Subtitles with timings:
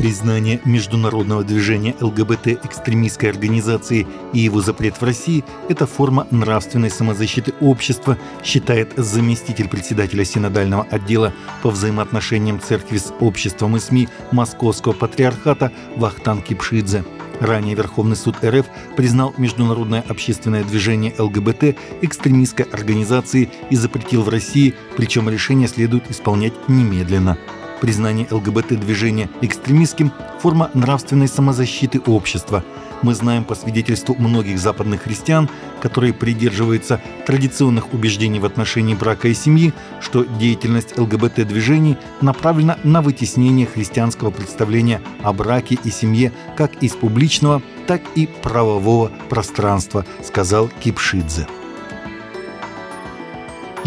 [0.00, 7.52] Признание международного движения ЛГБТ экстремистской организации и его запрет в России– это форма нравственной самозащиты
[7.60, 15.70] общества, считает заместитель председателя Синодального отдела по взаимоотношениям церкви с обществом и СМИ Московского патриархата
[15.96, 17.04] Вахтан Кипшидзе.
[17.38, 18.64] Ранее Верховный суд РФ
[18.96, 26.54] признал международное общественное движение ЛГБТ экстремистской организацией и запретил в России, причем решение следует исполнять
[26.68, 27.36] немедленно.
[27.80, 32.62] Признание ЛГБТ-движения экстремистским– форма нравственной самозащиты общества.
[33.02, 35.48] Мы знаем по свидетельству многих западных христиан,
[35.80, 43.66] которые придерживаются традиционных убеждений в отношении брака и семьи, что деятельность ЛГБТ-движений направлена на вытеснение
[43.66, 51.46] христианского представления о браке и семье как из публичного, так и правового пространства, сказал Кипшидзе.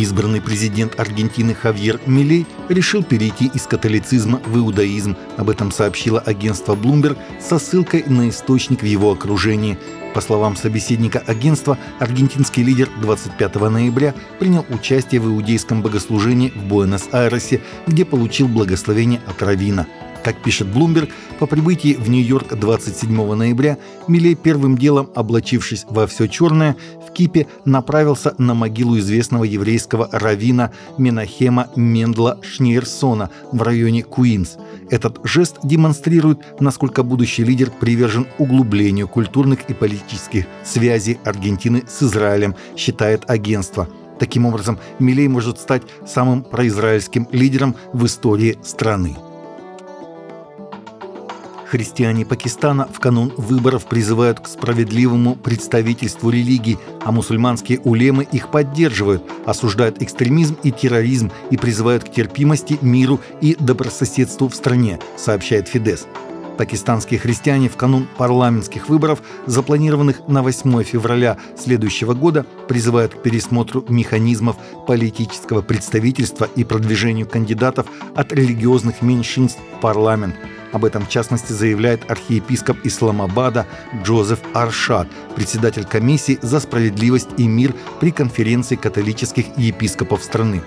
[0.00, 5.14] Избранный президент Аргентины Хавьер Милей решил перейти из католицизма в иудаизм.
[5.36, 9.76] Об этом сообщило агентство Bloomberg со ссылкой на источник в его окружении.
[10.14, 17.60] По словам собеседника агентства, аргентинский лидер 25 ноября принял участие в иудейском богослужении в Буэнос-Айресе,
[17.86, 19.86] где получил благословение от Равина.
[20.24, 26.26] Как пишет Bloomberg, по прибытии в Нью-Йорк 27 ноября Милей первым делом, облачившись во все
[26.28, 34.58] черное, в Кипе направился на могилу известного еврейского равина Менахема Мендла Шниерсона в районе Куинс.
[34.90, 42.54] Этот жест демонстрирует, насколько будущий лидер привержен углублению культурных и политических связей Аргентины с Израилем,
[42.76, 43.88] считает агентство.
[44.18, 49.16] Таким образом, Милей может стать самым произраильским лидером в истории страны.
[51.70, 59.22] Христиане Пакистана в канун выборов призывают к справедливому представительству религий, а мусульманские улемы их поддерживают,
[59.46, 66.08] осуждают экстремизм и терроризм и призывают к терпимости, миру и добрососедству в стране, сообщает Фидес.
[66.58, 73.84] Пакистанские христиане в канун парламентских выборов, запланированных на 8 февраля следующего года, призывают к пересмотру
[73.88, 74.56] механизмов
[74.88, 77.86] политического представительства и продвижению кандидатов
[78.16, 80.34] от религиозных меньшинств в парламент–
[80.72, 83.66] об этом, в частности, заявляет архиепископ Исламабада
[84.02, 90.62] Джозеф Аршад, председатель комиссии за справедливость и мир при конференции католических епископов страны.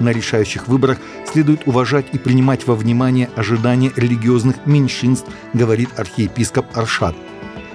[0.00, 0.98] На решающих выборах
[1.30, 7.14] следует уважать и принимать во внимание ожидания религиозных меньшинств, говорит архиепископ Аршад.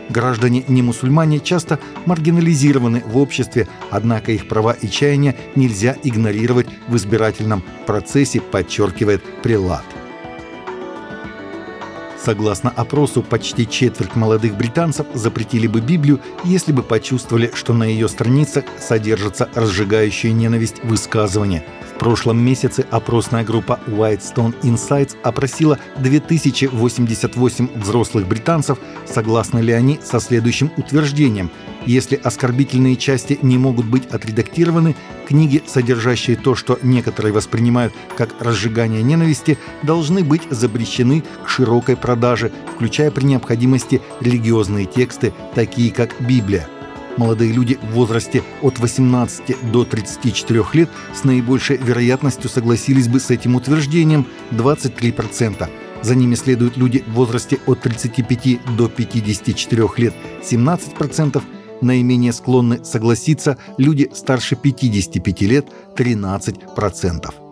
[0.10, 6.96] Граждане не мусульмане часто маргинализированы в обществе, однако их права и чаяния нельзя игнорировать в
[6.96, 9.86] избирательном процессе, подчеркивает прилад.
[12.30, 18.08] Согласно опросу, почти четверть молодых британцев запретили бы Библию, если бы почувствовали, что на ее
[18.08, 21.64] страницах содержатся разжигающие ненависть высказывания.
[22.00, 30.72] Прошлом месяце опросная группа Whitestone Insights опросила 2088 взрослых британцев, согласны ли они со следующим
[30.78, 31.52] утверждением–
[31.86, 34.96] если оскорбительные части не могут быть отредактированы,
[35.28, 42.52] книги, содержащие то, что некоторые воспринимают как разжигание ненависти, должны быть запрещены к широкой продаже,
[42.76, 46.68] включая при необходимости религиозные тексты, такие как Библия.
[47.20, 53.30] Молодые люди в возрасте от 18 до 34 лет с наибольшей вероятностью согласились бы с
[53.30, 55.70] этим утверждением 23%.
[56.02, 60.14] За ними следуют люди в возрасте от 35 до 54 лет
[60.50, 61.44] 17%,
[61.82, 67.49] наименее склонны согласиться люди старше 55 лет 13%.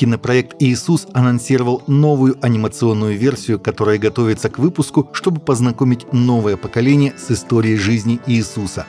[0.00, 7.30] Кинопроект «Иисус» анонсировал новую анимационную версию, которая готовится к выпуску, чтобы познакомить новое поколение с
[7.30, 8.86] историей жизни Иисуса.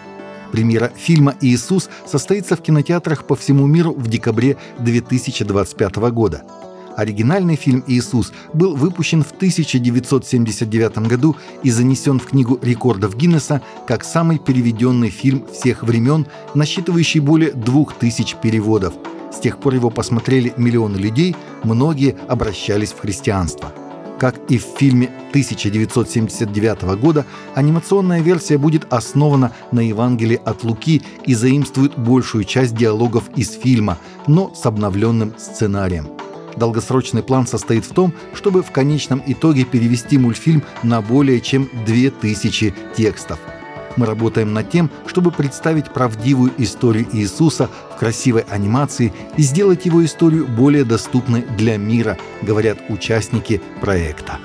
[0.53, 6.44] Премьера фильма «Иисус» состоится в кинотеатрах по всему миру в декабре 2025 года.
[6.95, 14.05] Оригинальный фильм «Иисус» был выпущен в 1979 году и занесен в Книгу рекордов Гиннесса как
[14.05, 18.93] самый переведенный фильм всех времен, насчитывающий более двух тысяч переводов.
[19.31, 23.72] С тех пор его посмотрели миллионы людей, многие обращались в христианство.
[24.19, 27.25] Как и в фильме 1979 года,
[27.55, 33.97] анимационная версия будет основана на Евангелии от Луки и заимствует большую часть диалогов из фильма,
[34.28, 36.07] но с обновленным сценарием.
[36.55, 42.73] Долгосрочный план состоит в том, чтобы в конечном итоге перевести мультфильм на более чем 2000
[42.95, 43.39] текстов.
[43.97, 50.03] Мы работаем над тем, чтобы представить правдивую историю Иисуса в красивой анимации и сделать его
[50.03, 54.40] историю более доступной для мира, говорят участники проекта.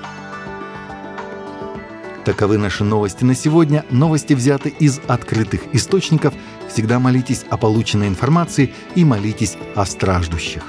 [2.25, 3.85] Таковы наши новости на сегодня.
[3.89, 6.33] Новости взяты из открытых источников.
[6.67, 10.65] Всегда молитесь о полученной информации и молитесь о страждущих.